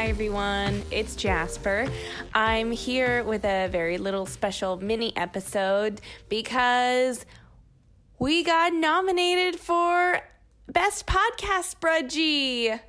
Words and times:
Hi, 0.00 0.06
everyone. 0.06 0.82
It's 0.90 1.14
Jasper. 1.14 1.86
I'm 2.32 2.70
here 2.70 3.22
with 3.22 3.44
a 3.44 3.68
very 3.68 3.98
little 3.98 4.24
special 4.24 4.78
mini 4.78 5.14
episode 5.14 6.00
because 6.30 7.26
we 8.18 8.42
got 8.42 8.72
nominated 8.72 9.60
for 9.60 10.20
Best 10.68 11.06
Podcast 11.06 11.76
Sprudgie. 11.76 12.80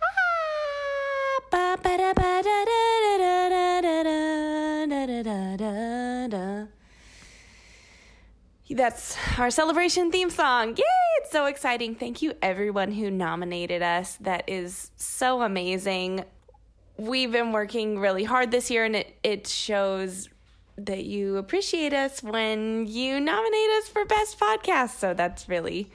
Ah, 0.00 1.74
That's 8.74 9.16
our 9.38 9.52
celebration 9.52 10.10
theme 10.10 10.30
song. 10.30 10.70
Yay! 10.76 10.82
It's 11.18 11.30
so 11.30 11.46
exciting. 11.46 11.94
Thank 11.94 12.22
you, 12.22 12.32
everyone 12.42 12.90
who 12.90 13.08
nominated 13.08 13.82
us. 13.82 14.16
That 14.16 14.42
is 14.48 14.90
so 14.96 15.42
amazing. 15.42 16.24
We've 16.96 17.30
been 17.30 17.52
working 17.52 18.00
really 18.00 18.24
hard 18.24 18.50
this 18.50 18.72
year, 18.72 18.84
and 18.84 18.96
it, 18.96 19.16
it 19.22 19.46
shows 19.46 20.28
that 20.76 21.04
you 21.04 21.36
appreciate 21.36 21.92
us 21.92 22.20
when 22.20 22.88
you 22.88 23.20
nominate 23.20 23.70
us 23.78 23.88
for 23.90 24.04
Best 24.06 24.40
Podcast. 24.40 24.98
So 24.98 25.14
that's 25.14 25.48
really 25.48 25.92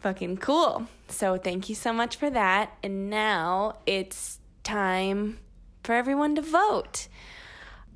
fucking 0.00 0.36
cool. 0.36 0.88
So 1.08 1.38
thank 1.38 1.70
you 1.70 1.74
so 1.74 1.90
much 1.90 2.16
for 2.16 2.28
that. 2.28 2.76
And 2.82 3.08
now 3.08 3.78
it's 3.86 4.40
time 4.62 5.38
for 5.84 5.94
everyone 5.94 6.34
to 6.34 6.42
vote. 6.42 7.08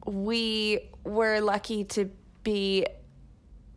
We 0.06 0.88
were 1.04 1.40
lucky 1.42 1.84
to 1.84 2.08
be 2.42 2.86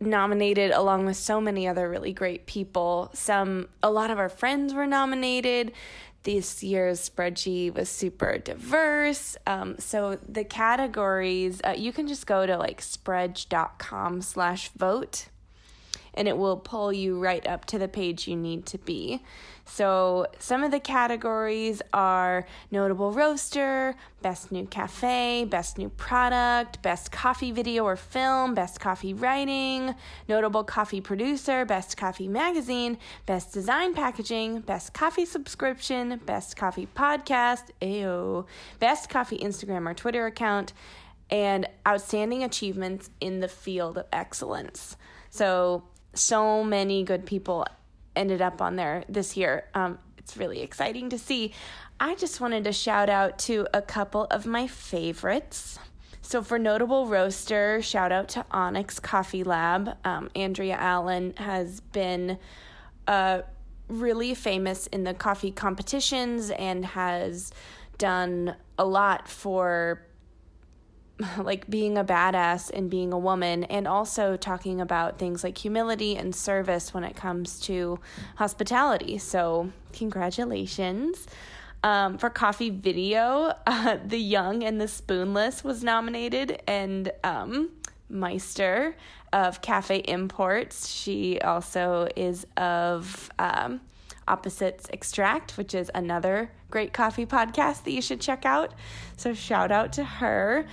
nominated 0.00 0.70
along 0.70 1.06
with 1.06 1.16
so 1.16 1.40
many 1.40 1.66
other 1.66 1.88
really 1.88 2.12
great 2.12 2.46
people. 2.46 3.10
Some 3.14 3.68
a 3.82 3.90
lot 3.90 4.10
of 4.10 4.18
our 4.18 4.28
friends 4.28 4.74
were 4.74 4.86
nominated. 4.86 5.72
This 6.24 6.62
year's 6.62 7.08
spreadsheet 7.08 7.74
was 7.74 7.88
super 7.88 8.38
diverse. 8.38 9.36
Um, 9.46 9.76
so 9.78 10.18
the 10.28 10.44
categories, 10.44 11.60
uh, 11.64 11.74
you 11.76 11.92
can 11.92 12.06
just 12.06 12.26
go 12.26 12.44
to 12.44 12.56
like 12.56 12.80
sprudge.com 12.80 14.22
slash 14.22 14.70
vote 14.70 15.28
and 16.14 16.26
it 16.26 16.36
will 16.36 16.56
pull 16.56 16.92
you 16.92 17.18
right 17.18 17.46
up 17.46 17.64
to 17.66 17.78
the 17.78 17.88
page 17.88 18.26
you 18.26 18.36
need 18.36 18.66
to 18.66 18.78
be. 18.78 19.22
So, 19.70 20.26
some 20.38 20.64
of 20.64 20.70
the 20.70 20.80
categories 20.80 21.82
are 21.92 22.46
notable 22.70 23.12
roaster, 23.12 23.94
best 24.22 24.50
new 24.50 24.66
cafe, 24.66 25.44
best 25.44 25.76
new 25.76 25.90
product, 25.90 26.80
best 26.82 27.12
coffee 27.12 27.52
video 27.52 27.84
or 27.84 27.94
film, 27.94 28.54
best 28.54 28.80
coffee 28.80 29.12
writing, 29.12 29.94
notable 30.26 30.64
coffee 30.64 31.00
producer, 31.00 31.64
best 31.64 31.96
coffee 31.96 32.28
magazine, 32.28 32.98
best 33.26 33.52
design 33.52 33.94
packaging, 33.94 34.60
best 34.60 34.94
coffee 34.94 35.26
subscription, 35.26 36.18
best 36.24 36.56
coffee 36.56 36.88
podcast, 36.96 37.64
AO, 37.82 38.46
best 38.80 39.10
coffee 39.10 39.38
Instagram 39.38 39.88
or 39.88 39.94
Twitter 39.94 40.26
account, 40.26 40.72
and 41.30 41.68
outstanding 41.86 42.42
achievements 42.42 43.10
in 43.20 43.40
the 43.40 43.48
field 43.48 43.98
of 43.98 44.06
excellence. 44.12 44.96
So, 45.30 45.84
so 46.14 46.64
many 46.64 47.04
good 47.04 47.26
people 47.26 47.66
ended 48.18 48.42
up 48.42 48.60
on 48.60 48.76
there 48.76 49.04
this 49.08 49.36
year. 49.36 49.64
Um, 49.74 49.98
it's 50.18 50.36
really 50.36 50.60
exciting 50.60 51.08
to 51.10 51.18
see. 51.18 51.54
I 52.00 52.14
just 52.14 52.40
wanted 52.40 52.64
to 52.64 52.72
shout 52.72 53.08
out 53.08 53.38
to 53.40 53.66
a 53.72 53.80
couple 53.80 54.24
of 54.30 54.44
my 54.44 54.66
favorites. 54.66 55.78
So, 56.20 56.42
for 56.42 56.58
notable 56.58 57.06
roaster, 57.06 57.80
shout 57.80 58.12
out 58.12 58.28
to 58.30 58.44
Onyx 58.50 59.00
Coffee 59.00 59.44
Lab. 59.44 59.96
Um, 60.04 60.28
Andrea 60.34 60.76
Allen 60.76 61.32
has 61.38 61.80
been 61.80 62.38
uh, 63.06 63.42
really 63.88 64.34
famous 64.34 64.86
in 64.88 65.04
the 65.04 65.14
coffee 65.14 65.50
competitions 65.50 66.50
and 66.50 66.84
has 66.84 67.50
done 67.96 68.54
a 68.78 68.84
lot 68.84 69.28
for 69.28 70.02
like 71.38 71.68
being 71.68 71.98
a 71.98 72.04
badass 72.04 72.70
and 72.70 72.88
being 72.90 73.12
a 73.12 73.18
woman, 73.18 73.64
and 73.64 73.88
also 73.88 74.36
talking 74.36 74.80
about 74.80 75.18
things 75.18 75.42
like 75.42 75.58
humility 75.58 76.16
and 76.16 76.34
service 76.34 76.94
when 76.94 77.04
it 77.04 77.16
comes 77.16 77.60
to 77.60 77.98
hospitality. 78.36 79.18
So, 79.18 79.70
congratulations. 79.92 81.26
Um, 81.84 82.18
for 82.18 82.28
coffee 82.28 82.70
video, 82.70 83.52
uh, 83.66 83.98
The 84.04 84.18
Young 84.18 84.62
and 84.62 84.80
the 84.80 84.88
Spoonless 84.88 85.64
was 85.64 85.82
nominated, 85.82 86.62
and 86.66 87.10
um, 87.24 87.70
Meister 88.08 88.96
of 89.32 89.60
Cafe 89.60 89.98
Imports. 89.98 90.88
She 90.88 91.40
also 91.40 92.08
is 92.16 92.46
of 92.56 93.30
um, 93.38 93.80
Opposites 94.26 94.88
Extract, 94.92 95.56
which 95.56 95.74
is 95.74 95.90
another 95.94 96.50
great 96.70 96.92
coffee 96.92 97.26
podcast 97.26 97.84
that 97.84 97.92
you 97.92 98.02
should 98.02 98.20
check 98.20 98.44
out. 98.44 98.72
So, 99.16 99.34
shout 99.34 99.72
out 99.72 99.92
to 99.94 100.04
her. 100.04 100.66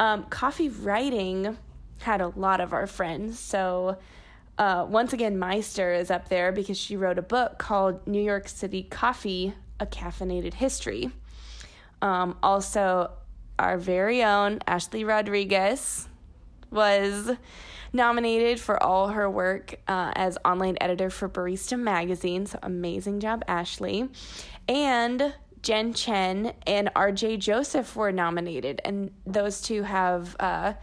Um, 0.00 0.24
coffee 0.24 0.70
writing 0.70 1.58
had 2.00 2.22
a 2.22 2.28
lot 2.28 2.62
of 2.62 2.72
our 2.72 2.86
friends. 2.86 3.38
So, 3.38 3.98
uh, 4.56 4.86
once 4.88 5.12
again, 5.12 5.38
Meister 5.38 5.92
is 5.92 6.10
up 6.10 6.30
there 6.30 6.52
because 6.52 6.78
she 6.78 6.96
wrote 6.96 7.18
a 7.18 7.22
book 7.22 7.58
called 7.58 8.06
New 8.06 8.22
York 8.22 8.48
City 8.48 8.82
Coffee 8.82 9.52
A 9.78 9.84
Caffeinated 9.84 10.54
History. 10.54 11.10
Um, 12.00 12.38
also, 12.42 13.10
our 13.58 13.76
very 13.76 14.24
own 14.24 14.60
Ashley 14.66 15.04
Rodriguez 15.04 16.08
was 16.70 17.30
nominated 17.92 18.58
for 18.58 18.82
all 18.82 19.08
her 19.08 19.28
work 19.28 19.74
uh, 19.86 20.12
as 20.16 20.38
online 20.46 20.78
editor 20.80 21.10
for 21.10 21.28
Barista 21.28 21.78
Magazine. 21.78 22.46
So, 22.46 22.58
amazing 22.62 23.20
job, 23.20 23.44
Ashley. 23.46 24.08
And 24.66 25.34
Jen 25.62 25.92
Chen 25.92 26.52
and 26.66 26.90
RJ 26.94 27.38
Joseph 27.38 27.94
were 27.96 28.12
nominated, 28.12 28.80
and 28.84 29.10
those 29.26 29.60
two 29.60 29.82
have 29.82 30.36
uh, 30.40 30.74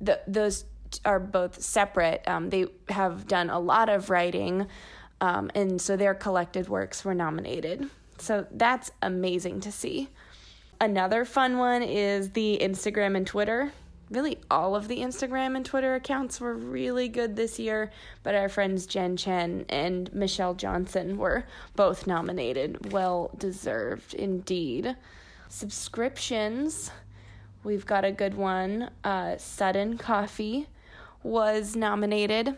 the, 0.00 0.20
those 0.26 0.64
are 1.04 1.20
both 1.20 1.62
separate. 1.62 2.22
Um, 2.26 2.50
they 2.50 2.66
have 2.88 3.26
done 3.26 3.50
a 3.50 3.58
lot 3.58 3.88
of 3.88 4.10
writing, 4.10 4.66
um, 5.20 5.50
and 5.54 5.80
so 5.80 5.96
their 5.96 6.14
collected 6.14 6.68
works 6.68 7.04
were 7.04 7.14
nominated. 7.14 7.88
So 8.18 8.46
that's 8.50 8.90
amazing 9.02 9.60
to 9.60 9.72
see. 9.72 10.08
Another 10.80 11.24
fun 11.24 11.58
one 11.58 11.82
is 11.82 12.30
the 12.30 12.58
Instagram 12.62 13.16
and 13.16 13.26
Twitter 13.26 13.72
really 14.10 14.38
all 14.50 14.74
of 14.74 14.88
the 14.88 14.98
Instagram 14.98 15.56
and 15.56 15.64
Twitter 15.64 15.94
accounts 15.94 16.40
were 16.40 16.54
really 16.54 17.08
good 17.08 17.36
this 17.36 17.58
year, 17.58 17.90
but 18.22 18.34
our 18.34 18.48
friends 18.48 18.86
Jen 18.86 19.16
Chen 19.16 19.64
and 19.68 20.12
Michelle 20.12 20.54
Johnson 20.54 21.16
were 21.16 21.44
both 21.76 22.06
nominated. 22.06 22.92
Well 22.92 23.30
deserved 23.38 24.14
indeed. 24.14 24.96
Subscriptions, 25.48 26.90
we've 27.62 27.86
got 27.86 28.04
a 28.04 28.12
good 28.12 28.34
one. 28.34 28.90
Uh, 29.04 29.36
Sudden 29.38 29.96
Coffee 29.98 30.66
was 31.22 31.76
nominated, 31.76 32.56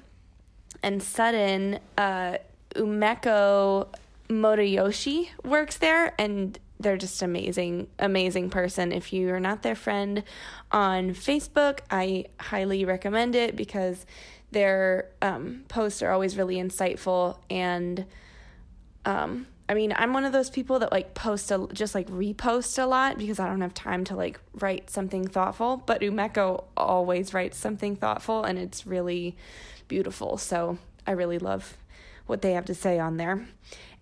and 0.82 1.02
Sudden, 1.02 1.78
uh, 1.98 2.38
Umeko 2.74 3.88
Motoyoshi 4.28 5.28
works 5.44 5.76
there, 5.76 6.14
and 6.18 6.58
they're 6.82 6.96
just 6.96 7.22
amazing, 7.22 7.88
amazing 7.98 8.50
person. 8.50 8.92
If 8.92 9.12
you 9.12 9.30
are 9.30 9.40
not 9.40 9.62
their 9.62 9.74
friend 9.74 10.22
on 10.70 11.10
Facebook, 11.10 11.80
I 11.90 12.26
highly 12.40 12.84
recommend 12.84 13.34
it 13.34 13.56
because 13.56 14.04
their 14.50 15.08
um, 15.22 15.64
posts 15.68 16.02
are 16.02 16.10
always 16.10 16.36
really 16.36 16.56
insightful. 16.56 17.38
And 17.48 18.04
um, 19.04 19.46
I 19.68 19.74
mean, 19.74 19.94
I'm 19.96 20.12
one 20.12 20.24
of 20.24 20.32
those 20.32 20.50
people 20.50 20.78
that 20.80 20.92
like 20.92 21.14
post 21.14 21.50
a, 21.50 21.66
just 21.72 21.94
like 21.94 22.08
repost 22.08 22.78
a 22.78 22.86
lot 22.86 23.16
because 23.16 23.40
I 23.40 23.48
don't 23.48 23.62
have 23.62 23.74
time 23.74 24.04
to 24.04 24.16
like 24.16 24.38
write 24.54 24.90
something 24.90 25.26
thoughtful. 25.26 25.78
But 25.78 26.02
Umeko 26.02 26.64
always 26.76 27.32
writes 27.32 27.56
something 27.56 27.96
thoughtful, 27.96 28.44
and 28.44 28.58
it's 28.58 28.86
really 28.86 29.36
beautiful. 29.88 30.36
So 30.36 30.78
I 31.06 31.12
really 31.12 31.38
love 31.38 31.76
what 32.26 32.42
they 32.42 32.52
have 32.52 32.64
to 32.66 32.74
say 32.74 32.98
on 32.98 33.16
there. 33.16 33.46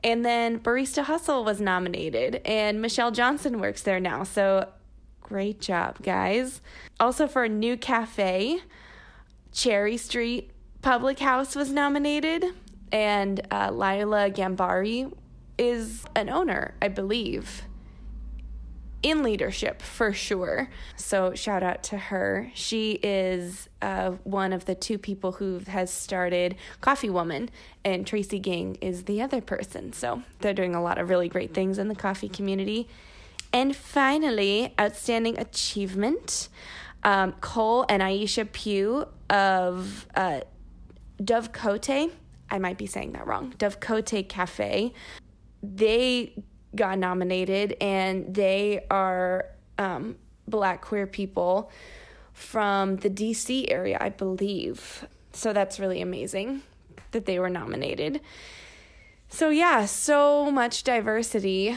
And 0.03 0.25
then 0.25 0.59
Barista 0.61 1.05
Hustle 1.05 1.45
was 1.45 1.61
nominated, 1.61 2.41
and 2.45 2.81
Michelle 2.81 3.11
Johnson 3.11 3.61
works 3.61 3.83
there 3.83 4.01
now. 4.01 4.25
So 4.25 4.69
great 5.21 5.61
job, 5.61 6.03
guys. 6.03 6.61
Also 6.99 7.27
for 7.27 7.45
a 7.45 7.49
new 7.49 7.77
cafe, 7.77 8.61
Cherry 9.53 9.97
Street 9.97 10.51
Public 10.83 11.19
House 11.19 11.55
was 11.55 11.71
nominated, 11.71 12.47
and 12.91 13.41
uh, 13.51 13.71
Lila 13.71 14.31
Gambari 14.31 15.13
is 15.59 16.05
an 16.17 16.31
owner, 16.31 16.75
I 16.81 16.89
believe 16.89 17.65
in 19.03 19.23
leadership 19.23 19.81
for 19.81 20.13
sure. 20.13 20.69
So 20.97 21.35
shout 21.35 21.63
out 21.63 21.83
to 21.85 21.97
her. 21.97 22.51
She 22.55 22.93
is 23.03 23.69
uh, 23.81 24.13
one 24.25 24.53
of 24.53 24.67
the 24.67 24.75
two 24.75 24.99
people 24.99 25.33
who 25.33 25.61
has 25.67 25.91
started 25.93 26.57
Coffee 26.81 27.11
Woman, 27.11 27.51
and 27.85 28.07
Tracy 28.07 28.39
Gang 28.39 28.77
is 28.81 29.05
the 29.05 29.23
other 29.23 29.41
person. 29.41 29.93
So 29.93 30.23
they're 30.41 30.55
doing 30.55 30.75
a 30.75 30.83
lot 30.83 30.99
of 30.99 31.09
really 31.09 31.29
great 31.29 31.55
things 31.55 31.79
in 31.79 31.89
the 31.89 31.95
coffee 31.95 32.29
community. 32.29 32.89
And 33.53 33.75
finally, 33.75 34.75
outstanding 34.79 35.39
achievement. 35.39 36.49
Um, 37.03 37.33
Cole 37.41 37.87
and 37.89 38.03
Aisha 38.03 38.51
Pugh 38.53 39.07
of 39.31 40.07
uh, 40.15 40.41
Dove 41.25 41.51
Cote, 41.53 41.89
I 41.89 42.59
might 42.59 42.77
be 42.77 42.87
saying 42.87 43.13
that 43.13 43.27
wrong, 43.27 43.55
Dove 43.57 43.81
Cote 43.81 44.29
Cafe. 44.29 44.93
They 45.63 46.35
got 46.75 46.99
nominated, 46.99 47.77
and 47.81 48.35
they 48.35 48.85
are 48.91 49.47
um, 49.79 50.17
black 50.47 50.83
queer 50.83 51.07
people 51.07 51.71
from 52.33 52.97
the 52.97 53.11
DC 53.11 53.71
area, 53.71 53.99
I 54.01 54.09
believe. 54.09 55.07
So 55.33 55.53
that's 55.53 55.79
really 55.79 56.01
amazing 56.01 56.63
that 57.13 57.27
they 57.27 57.39
were 57.39 57.51
nominated. 57.51 58.21
So, 59.29 59.49
yeah, 59.51 59.87
so 59.87 60.51
much 60.51 60.83
diversity 60.83 61.77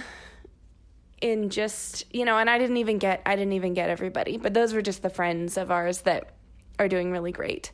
in 1.21 1.49
just, 1.49 2.03
you 2.13 2.25
know, 2.25 2.37
and 2.37 2.49
I 2.49 2.57
didn't 2.57 2.77
even 2.77 2.97
get 2.97 3.21
I 3.25 3.35
didn't 3.35 3.53
even 3.53 3.73
get 3.73 3.89
everybody, 3.89 4.37
but 4.37 4.53
those 4.53 4.73
were 4.73 4.81
just 4.81 5.01
the 5.03 5.09
friends 5.09 5.55
of 5.57 5.71
ours 5.71 6.01
that 6.01 6.33
are 6.79 6.87
doing 6.87 7.11
really 7.11 7.31
great. 7.31 7.71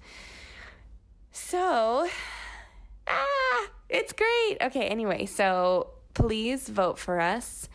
So, 1.31 2.07
ah, 3.07 3.68
it's 3.88 4.13
great. 4.13 4.57
Okay, 4.62 4.88
anyway, 4.88 5.25
so 5.25 5.92
please 6.19 6.68
vote 6.68 7.00
for 7.00 7.21
us. 7.21 7.69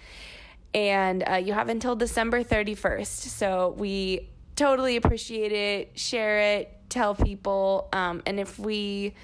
And 0.74 1.24
uh, 1.26 1.36
you 1.36 1.54
have 1.54 1.68
until 1.70 1.96
December 1.96 2.44
31st. 2.44 3.06
So 3.06 3.74
we 3.78 4.28
totally 4.54 4.96
appreciate 4.96 5.52
it. 5.52 5.98
Share 5.98 6.58
it, 6.58 6.70
tell 6.90 7.14
people. 7.14 7.88
Um, 7.92 8.22
and 8.26 8.38
if 8.38 8.58
we, 8.58 9.14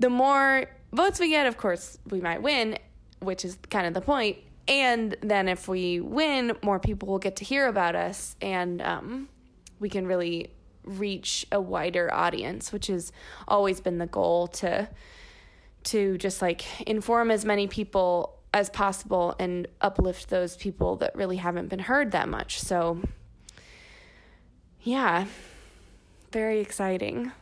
the 0.00 0.10
more 0.10 0.66
votes 0.92 1.20
we 1.20 1.30
get, 1.30 1.46
of 1.46 1.56
course, 1.56 1.98
we 2.10 2.20
might 2.20 2.42
win, 2.42 2.76
which 3.20 3.44
is 3.44 3.56
kind 3.70 3.86
of 3.86 3.94
the 3.94 4.00
point. 4.00 4.38
And 4.66 5.16
then 5.20 5.48
if 5.48 5.68
we 5.68 6.00
win, 6.00 6.56
more 6.62 6.80
people 6.80 7.08
will 7.08 7.18
get 7.18 7.36
to 7.36 7.44
hear 7.44 7.68
about 7.68 7.94
us 7.94 8.34
and 8.40 8.82
um, 8.82 9.28
we 9.78 9.88
can 9.88 10.06
really 10.06 10.50
reach 10.84 11.46
a 11.52 11.60
wider 11.60 12.12
audience, 12.12 12.72
which 12.72 12.88
has 12.88 13.12
always 13.46 13.80
been 13.80 13.98
the 13.98 14.06
goal 14.06 14.48
to 14.48 14.88
to 15.84 16.18
just 16.18 16.42
like 16.42 16.64
inform 16.88 17.30
as 17.30 17.44
many 17.44 17.66
people 17.66 18.38
as 18.52 18.70
possible 18.70 19.34
and 19.38 19.66
uplift 19.80 20.30
those 20.30 20.56
people 20.56 20.96
that 20.96 21.14
really 21.16 21.36
haven't 21.36 21.68
been 21.68 21.80
heard 21.80 22.12
that 22.12 22.28
much. 22.28 22.60
So 22.60 23.00
yeah, 24.82 25.26
very 26.30 26.60
exciting. 26.60 27.32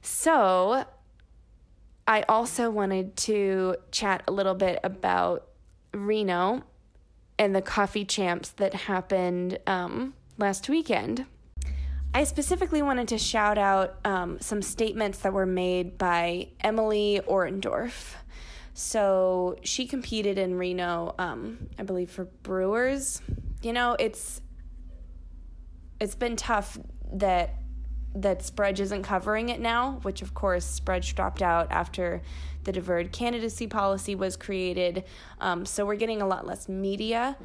So, 0.00 0.84
I 2.06 2.22
also 2.22 2.70
wanted 2.70 3.16
to 3.16 3.76
chat 3.90 4.22
a 4.28 4.32
little 4.32 4.54
bit 4.54 4.78
about 4.84 5.48
Reno 5.92 6.62
and 7.38 7.54
the 7.54 7.60
coffee 7.60 8.04
champs 8.04 8.50
that 8.50 8.72
happened 8.72 9.58
um, 9.66 10.14
last 10.38 10.68
weekend. 10.68 11.26
I 12.16 12.24
specifically 12.24 12.80
wanted 12.80 13.08
to 13.08 13.18
shout 13.18 13.58
out 13.58 13.98
um, 14.06 14.40
some 14.40 14.62
statements 14.62 15.18
that 15.18 15.34
were 15.34 15.44
made 15.44 15.98
by 15.98 16.48
Emily 16.60 17.20
Orendorf. 17.28 18.14
So 18.72 19.56
she 19.62 19.86
competed 19.86 20.38
in 20.38 20.54
Reno, 20.54 21.14
um, 21.18 21.68
I 21.78 21.82
believe, 21.82 22.10
for 22.10 22.24
Brewers. 22.42 23.20
You 23.60 23.74
know, 23.74 23.96
it's 23.98 24.40
it's 26.00 26.14
been 26.14 26.36
tough 26.36 26.78
that 27.12 27.56
that 28.14 28.40
Sprudge 28.40 28.80
isn't 28.80 29.02
covering 29.02 29.50
it 29.50 29.60
now, 29.60 29.98
which 30.00 30.22
of 30.22 30.32
course 30.32 30.64
Sprudge 30.64 31.14
dropped 31.14 31.42
out 31.42 31.70
after 31.70 32.22
the 32.64 32.72
deferred 32.72 33.12
candidacy 33.12 33.66
policy 33.66 34.14
was 34.14 34.38
created. 34.38 35.04
Um, 35.38 35.66
so 35.66 35.84
we're 35.84 35.96
getting 35.96 36.22
a 36.22 36.26
lot 36.26 36.46
less 36.46 36.66
media 36.66 37.36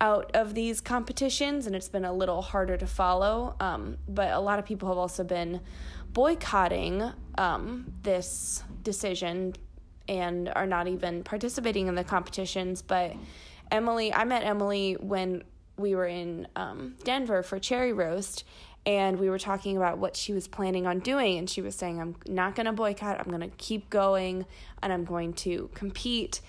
out 0.00 0.30
of 0.34 0.54
these 0.54 0.80
competitions, 0.80 1.66
and 1.66 1.76
it's 1.76 1.88
been 1.88 2.04
a 2.04 2.12
little 2.12 2.42
harder 2.42 2.76
to 2.76 2.86
follow. 2.86 3.54
Um, 3.60 3.98
but 4.08 4.32
a 4.32 4.40
lot 4.40 4.58
of 4.58 4.64
people 4.64 4.88
have 4.88 4.98
also 4.98 5.24
been 5.24 5.60
boycotting 6.12 7.12
um, 7.36 7.92
this 8.02 8.64
decision 8.82 9.54
and 10.08 10.50
are 10.56 10.66
not 10.66 10.88
even 10.88 11.22
participating 11.22 11.86
in 11.86 11.94
the 11.94 12.04
competitions. 12.04 12.82
But 12.82 13.14
Emily, 13.70 14.12
I 14.12 14.24
met 14.24 14.42
Emily 14.42 14.94
when 14.94 15.44
we 15.76 15.94
were 15.94 16.06
in 16.06 16.48
um, 16.56 16.96
Denver 17.04 17.42
for 17.42 17.58
Cherry 17.58 17.92
Roast, 17.92 18.44
and 18.86 19.18
we 19.18 19.28
were 19.28 19.38
talking 19.38 19.76
about 19.76 19.98
what 19.98 20.16
she 20.16 20.32
was 20.32 20.48
planning 20.48 20.86
on 20.86 21.00
doing. 21.00 21.38
And 21.38 21.48
she 21.48 21.60
was 21.60 21.74
saying, 21.74 22.00
I'm 22.00 22.16
not 22.26 22.54
going 22.54 22.66
to 22.66 22.72
boycott, 22.72 23.20
I'm 23.20 23.28
going 23.28 23.48
to 23.48 23.56
keep 23.56 23.90
going, 23.90 24.46
and 24.82 24.92
I'm 24.92 25.04
going 25.04 25.34
to 25.34 25.70
compete. 25.74 26.40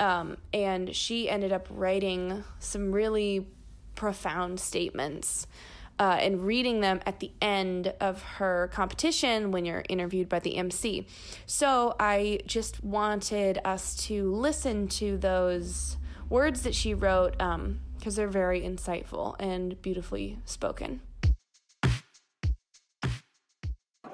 Um, 0.00 0.36
and 0.52 0.94
she 0.94 1.28
ended 1.28 1.52
up 1.52 1.66
writing 1.70 2.44
some 2.58 2.92
really 2.92 3.46
profound 3.94 4.60
statements. 4.60 5.46
Uh, 6.00 6.16
and 6.20 6.46
reading 6.46 6.80
them 6.80 7.00
at 7.06 7.18
the 7.18 7.32
end 7.42 7.92
of 8.00 8.22
her 8.22 8.70
competition 8.72 9.50
when 9.50 9.64
you're 9.64 9.82
interviewed 9.88 10.28
by 10.28 10.38
the 10.38 10.56
MC. 10.56 11.04
So 11.44 11.96
I 11.98 12.38
just 12.46 12.84
wanted 12.84 13.58
us 13.64 13.96
to 14.06 14.32
listen 14.32 14.86
to 14.90 15.18
those 15.18 15.96
words 16.28 16.62
that 16.62 16.76
she 16.76 16.94
wrote 16.94 17.32
because 17.32 17.52
um, 17.54 17.80
they're 18.04 18.28
very 18.28 18.60
insightful 18.60 19.34
and 19.40 19.82
beautifully 19.82 20.38
spoken. 20.44 21.00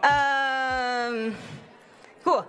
Um, 0.03 1.35
cool. 2.25 2.47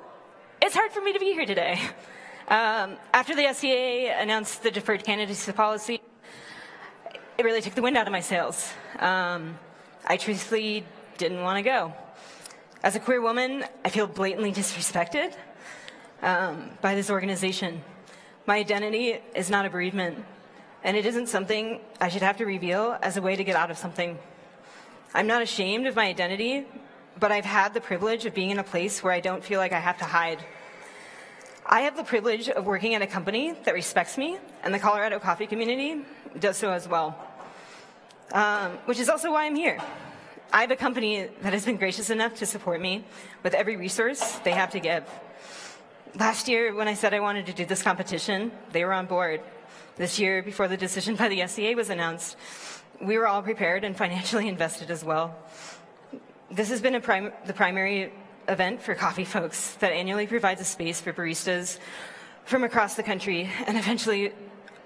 It's 0.61 0.75
hard 0.75 0.91
for 0.91 1.01
me 1.01 1.13
to 1.13 1.19
be 1.19 1.33
here 1.33 1.45
today. 1.45 1.79
Um, 2.47 2.97
after 3.11 3.33
the 3.33 3.51
SCA 3.53 4.21
announced 4.21 4.61
the 4.61 4.69
deferred 4.69 5.03
candidacy 5.03 5.51
policy, 5.51 5.99
it 7.39 7.43
really 7.43 7.59
took 7.59 7.73
the 7.73 7.81
wind 7.81 7.97
out 7.97 8.05
of 8.05 8.11
my 8.11 8.19
sails. 8.19 8.69
Um, 8.99 9.57
I 10.05 10.17
truthfully 10.17 10.85
didn't 11.17 11.41
want 11.41 11.57
to 11.57 11.63
go. 11.63 11.91
As 12.83 12.95
a 12.95 12.99
queer 12.99 13.19
woman, 13.19 13.65
I 13.83 13.89
feel 13.89 14.05
blatantly 14.05 14.51
disrespected 14.51 15.33
um, 16.21 16.69
by 16.81 16.93
this 16.93 17.09
organization. 17.09 17.81
My 18.45 18.57
identity 18.57 19.17
is 19.33 19.49
not 19.49 19.65
a 19.65 19.71
bereavement, 19.71 20.23
and 20.83 20.95
it 20.95 21.07
isn't 21.07 21.29
something 21.29 21.81
I 21.99 22.09
should 22.09 22.21
have 22.21 22.37
to 22.37 22.45
reveal 22.45 22.95
as 23.01 23.17
a 23.17 23.23
way 23.23 23.35
to 23.35 23.43
get 23.43 23.55
out 23.55 23.71
of 23.71 23.77
something. 23.79 24.19
I'm 25.15 25.25
not 25.25 25.41
ashamed 25.41 25.87
of 25.87 25.95
my 25.95 26.05
identity, 26.05 26.67
but 27.19 27.31
I've 27.31 27.45
had 27.45 27.73
the 27.73 27.81
privilege 27.81 28.27
of 28.27 28.35
being 28.35 28.51
in 28.51 28.59
a 28.59 28.63
place 28.63 29.01
where 29.01 29.13
I 29.13 29.19
don't 29.19 29.43
feel 29.43 29.59
like 29.59 29.71
I 29.71 29.79
have 29.79 29.97
to 29.97 30.05
hide. 30.05 30.45
I 31.67 31.81
have 31.81 31.97
the 31.97 32.03
privilege 32.03 32.47
of 32.47 32.67
working 32.67 32.93
at 32.93 33.01
a 33.01 33.07
company 33.07 33.53
that 33.63 33.73
respects 33.73 34.19
me, 34.19 34.37
and 34.63 34.71
the 34.71 34.77
Colorado 34.77 35.17
coffee 35.17 35.47
community 35.47 36.05
does 36.39 36.57
so 36.57 36.69
as 36.69 36.87
well, 36.87 37.17
um, 38.33 38.73
which 38.85 38.99
is 38.99 39.09
also 39.09 39.31
why 39.31 39.45
I'm 39.45 39.55
here. 39.55 39.79
I 40.53 40.61
have 40.61 40.69
a 40.69 40.75
company 40.75 41.27
that 41.41 41.53
has 41.53 41.65
been 41.65 41.77
gracious 41.77 42.11
enough 42.11 42.35
to 42.35 42.45
support 42.45 42.79
me 42.79 43.03
with 43.41 43.55
every 43.55 43.77
resource 43.77 44.37
they 44.43 44.51
have 44.51 44.69
to 44.71 44.79
give. 44.79 45.09
Last 46.13 46.47
year, 46.47 46.75
when 46.75 46.87
I 46.87 46.93
said 46.93 47.15
I 47.15 47.19
wanted 47.19 47.47
to 47.47 47.53
do 47.53 47.65
this 47.65 47.81
competition, 47.81 48.51
they 48.71 48.85
were 48.85 48.93
on 48.93 49.07
board. 49.07 49.41
This 49.95 50.19
year, 50.19 50.43
before 50.43 50.67
the 50.67 50.77
decision 50.77 51.15
by 51.15 51.29
the 51.29 51.47
SCA 51.47 51.73
was 51.75 51.89
announced, 51.89 52.37
we 53.01 53.17
were 53.17 53.27
all 53.27 53.41
prepared 53.41 53.83
and 53.83 53.97
financially 53.97 54.47
invested 54.55 54.91
as 54.91 55.03
well. 55.03 55.35
This 56.51 56.69
has 56.69 56.79
been 56.79 57.01
prim- 57.01 57.33
the 57.47 57.53
primary 57.53 58.13
event 58.47 58.81
for 58.81 58.95
coffee 58.95 59.25
folks 59.25 59.73
that 59.75 59.91
annually 59.91 60.27
provides 60.27 60.61
a 60.61 60.63
space 60.63 61.01
for 61.01 61.13
baristas 61.13 61.79
from 62.45 62.63
across 62.63 62.95
the 62.95 63.03
country 63.03 63.49
and 63.65 63.77
eventually 63.77 64.31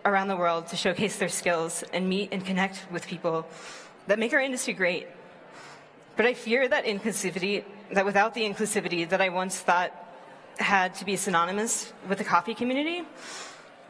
around 0.06 0.30
the 0.30 0.36
world 0.36 0.68
to 0.68 0.76
showcase 0.76 1.18
their 1.18 1.30
skills 1.30 1.84
and 1.94 2.08
meet 2.08 2.30
and 2.32 2.46
connect 2.46 2.86
with 2.92 3.06
people 3.06 3.46
that 4.08 4.18
make 4.18 4.34
our 4.34 4.40
industry 4.40 4.74
great. 4.74 5.08
But 6.16 6.26
I 6.26 6.34
fear 6.34 6.68
that 6.68 6.86
inclusivity, 6.86 7.64
that 7.92 8.06
without 8.06 8.34
the 8.34 8.42
inclusivity 8.42 9.08
that 9.10 9.22
I 9.22 9.30
once 9.30 9.60
thought 9.60 9.94
had 10.58 10.94
to 10.96 11.06
be 11.06 11.16
synonymous 11.16 11.94
with 12.08 12.18
the 12.18 12.24
coffee 12.24 12.54
community, 12.54 13.04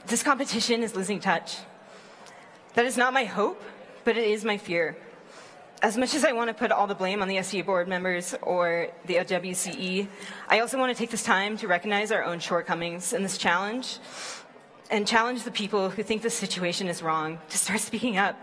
this 0.08 0.24
competition 0.24 0.84
is 0.84 0.96
losing 0.96 1.20
touch. 1.20 1.58
That 2.74 2.86
is 2.86 2.98
not 2.98 3.14
my 3.14 3.26
hope, 3.26 3.62
but 4.04 4.18
it 4.18 4.28
is 4.28 4.46
my 4.46 4.58
fear. 4.58 4.98
As 5.82 5.96
much 5.96 6.14
as 6.14 6.26
I 6.26 6.34
want 6.34 6.50
to 6.50 6.54
put 6.54 6.74
all 6.74 6.88
the 6.88 6.96
blame 6.96 7.22
on 7.22 7.30
the 7.30 7.42
SCA 7.42 7.64
board 7.64 7.88
members 7.88 8.36
or 8.42 8.90
the 9.06 9.16
WCE, 9.16 10.10
I 10.50 10.60
also 10.60 10.78
want 10.78 10.94
to 10.94 10.98
take 10.98 11.10
this 11.10 11.24
time 11.24 11.56
to 11.58 11.70
recognize 11.70 12.12
our 12.12 12.22
own 12.22 12.40
shortcomings 12.40 13.14
in 13.14 13.24
this 13.24 13.38
challenge 13.38 13.98
and 14.92 15.08
challenge 15.08 15.44
the 15.44 15.52
people 15.52 15.90
who 15.90 16.04
think 16.04 16.22
the 16.22 16.30
situation 16.30 16.88
is 16.88 17.02
wrong 17.02 17.40
to 17.48 17.58
start 17.58 17.80
speaking 17.80 18.18
up. 18.18 18.36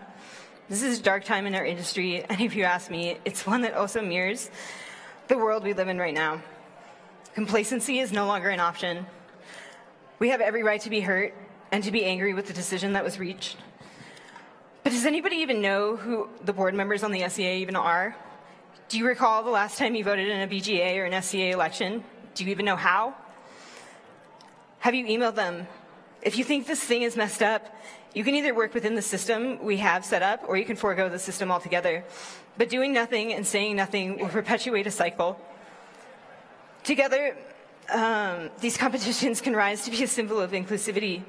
This 0.71 0.83
is 0.83 0.99
a 0.99 1.03
dark 1.03 1.25
time 1.25 1.45
in 1.45 1.55
our 1.55 1.65
industry, 1.67 2.25
and 2.25 2.41
if 2.41 2.57
you 2.57 2.65
ask 2.65 2.91
me, 2.91 3.19
it's 3.27 3.47
one 3.47 3.61
that 3.63 3.75
also 3.75 4.01
mirrors 4.01 4.51
the 5.29 5.37
world 5.37 5.63
we 5.63 5.75
live 5.75 5.89
in 5.89 5.99
right 5.99 6.15
now. 6.15 6.41
Complacency 7.35 7.99
is 7.99 8.13
no 8.13 8.27
longer 8.27 8.49
an 8.49 8.61
option. 8.61 9.05
We 10.21 10.31
have 10.31 10.41
every 10.41 10.63
right 10.63 10.81
to 10.81 10.89
be 10.89 11.03
hurt 11.03 11.35
and 11.71 11.85
to 11.85 11.91
be 11.91 12.03
angry 12.07 12.33
with 12.33 12.47
the 12.47 12.55
decision 12.55 12.95
that 12.95 13.05
was 13.05 13.19
reached. 13.19 13.59
But 14.87 14.93
does 14.93 15.05
anybody 15.05 15.39
even 15.39 15.61
know 15.61 15.97
who 15.97 16.29
the 16.45 16.53
board 16.53 16.73
members 16.73 17.03
on 17.03 17.11
the 17.11 17.29
SCA 17.29 17.55
even 17.55 17.75
are? 17.75 18.15
Do 18.89 18.99
you 18.99 19.05
recall 19.05 19.43
the 19.43 19.51
last 19.51 19.79
time 19.79 19.97
you 19.97 20.05
voted 20.05 20.29
in 20.29 20.41
a 20.41 20.47
BGA 20.47 20.99
or 20.99 21.07
an 21.07 21.23
SCA 21.23 21.51
election? 21.51 22.05
Do 22.37 22.45
you 22.45 22.53
even 22.53 22.65
know 22.65 22.77
how? 22.77 23.13
Have 24.79 24.95
you 24.95 25.05
emailed 25.07 25.35
them? 25.35 25.67
If 26.23 26.39
you 26.39 26.45
think 26.45 26.69
this 26.69 26.81
thing 26.81 27.03
is 27.03 27.17
messed 27.17 27.43
up, 27.43 27.67
you 28.15 28.23
can 28.23 28.37
either 28.37 28.55
work 28.55 28.75
within 28.75 28.95
the 28.95 29.03
system 29.03 29.59
we 29.65 29.79
have 29.79 30.05
set 30.05 30.23
up 30.23 30.45
or 30.47 30.57
you 30.57 30.65
can 30.65 30.77
forego 30.77 31.09
the 31.09 31.19
system 31.19 31.51
altogether. 31.51 32.05
But 32.57 32.69
doing 32.69 32.93
nothing 32.93 33.33
and 33.33 33.45
saying 33.45 33.75
nothing 33.75 34.21
will 34.21 34.29
perpetuate 34.29 34.87
a 34.87 34.93
cycle. 34.93 35.37
Together, 36.85 37.37
um, 37.93 38.51
these 38.61 38.77
competitions 38.77 39.41
can 39.41 39.57
rise 39.57 39.85
to 39.87 39.91
be 39.91 40.05
a 40.05 40.07
symbol 40.07 40.41
of 40.41 40.53
inclusivity. 40.53 41.25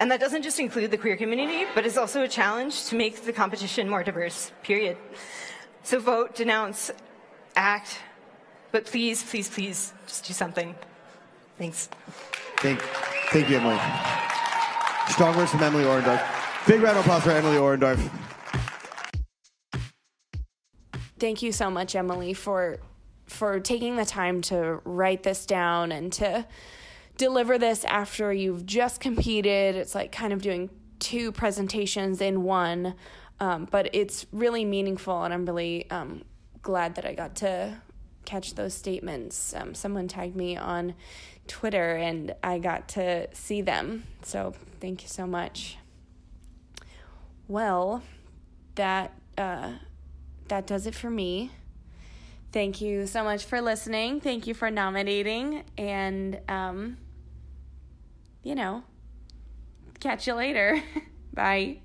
And 0.00 0.10
that 0.10 0.20
doesn't 0.20 0.42
just 0.42 0.58
include 0.58 0.90
the 0.90 0.98
queer 0.98 1.16
community, 1.16 1.66
but 1.74 1.86
it's 1.86 1.96
also 1.96 2.22
a 2.22 2.28
challenge 2.28 2.86
to 2.86 2.96
make 2.96 3.24
the 3.24 3.32
competition 3.32 3.88
more 3.88 4.02
diverse, 4.02 4.52
period. 4.62 4.96
So 5.82 5.98
vote, 5.98 6.34
denounce, 6.34 6.90
act, 7.56 7.98
but 8.72 8.86
please, 8.86 9.22
please, 9.22 9.48
please, 9.48 9.92
just 10.06 10.24
do 10.26 10.32
something. 10.32 10.74
Thanks. 11.58 11.88
Thank, 12.58 12.80
thank 13.30 13.48
you, 13.48 13.58
Emily. 13.58 13.78
Strong 15.08 15.36
words 15.36 15.50
from 15.50 15.62
Emily 15.62 15.84
Orendorf. 15.84 16.66
Big 16.66 16.80
round 16.80 16.98
of 16.98 17.04
applause 17.04 17.22
for 17.22 17.30
Emily 17.30 17.56
Orendorf. 17.56 18.10
Thank 21.18 21.42
you 21.42 21.52
so 21.52 21.70
much, 21.70 21.94
Emily, 21.94 22.34
for 22.34 22.78
for 23.26 23.58
taking 23.58 23.96
the 23.96 24.04
time 24.04 24.42
to 24.42 24.80
write 24.84 25.22
this 25.22 25.46
down 25.46 25.92
and 25.92 26.12
to 26.12 26.46
deliver 27.16 27.58
this 27.58 27.84
after 27.84 28.32
you've 28.32 28.66
just 28.66 29.00
competed. 29.00 29.76
It's 29.76 29.94
like 29.94 30.12
kind 30.12 30.32
of 30.32 30.42
doing 30.42 30.70
two 30.98 31.32
presentations 31.32 32.20
in 32.20 32.42
one, 32.42 32.94
um, 33.40 33.68
but 33.70 33.90
it's 33.92 34.26
really 34.32 34.64
meaningful, 34.64 35.22
and 35.22 35.34
I'm 35.34 35.44
really 35.44 35.90
um, 35.90 36.22
glad 36.62 36.94
that 36.94 37.04
I 37.04 37.14
got 37.14 37.36
to 37.36 37.80
catch 38.24 38.54
those 38.54 38.74
statements. 38.74 39.54
Um, 39.54 39.74
someone 39.74 40.08
tagged 40.08 40.36
me 40.36 40.56
on 40.56 40.94
Twitter, 41.46 41.96
and 41.96 42.34
I 42.42 42.58
got 42.58 42.88
to 42.90 43.28
see 43.34 43.60
them. 43.60 44.04
So 44.22 44.54
thank 44.80 45.02
you 45.02 45.08
so 45.08 45.26
much. 45.26 45.76
Well, 47.48 48.02
that 48.76 49.12
uh, 49.36 49.72
that 50.48 50.66
does 50.66 50.86
it 50.86 50.94
for 50.94 51.10
me. 51.10 51.50
Thank 52.52 52.80
you 52.80 53.06
so 53.06 53.24
much 53.24 53.44
for 53.44 53.60
listening. 53.60 54.20
Thank 54.20 54.46
you 54.46 54.54
for 54.54 54.70
nominating, 54.70 55.64
and 55.76 56.40
um, 56.48 56.96
you 58.44 58.54
know, 58.54 58.84
catch 60.00 60.26
you 60.26 60.34
later. 60.34 60.80
Bye. 61.34 61.78